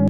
[0.00, 0.09] you.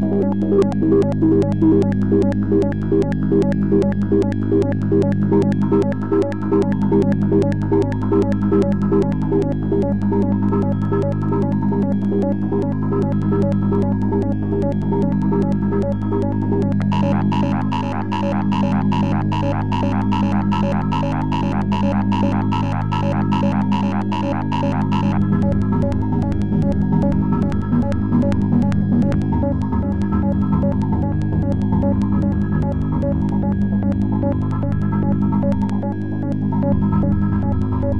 [0.00, 0.42] Thank
[8.64, 8.73] you.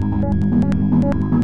[0.05, 1.44] うん。